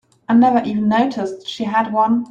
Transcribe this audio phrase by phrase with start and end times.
[0.27, 2.19] I never even noticed she had one.